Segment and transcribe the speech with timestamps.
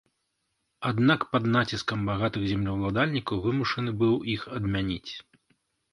[0.91, 5.11] Аднак пад націскам багатых землеўладальнікаў вымушаны быў іх адмяніць.